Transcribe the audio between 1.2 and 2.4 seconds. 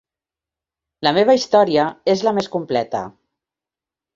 història és la